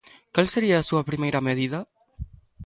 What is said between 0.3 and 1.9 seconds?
Cal sería a súa primeira medida?